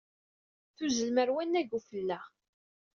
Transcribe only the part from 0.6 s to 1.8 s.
Tuzzlem ɣer wannag n